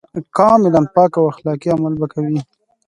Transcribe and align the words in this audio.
کاملاً 0.37 0.81
پاک 0.95 1.11
او 1.19 1.23
اخلاقي 1.31 1.69
عمل 1.75 1.93
به 1.99 2.07
کوي. 2.13 2.39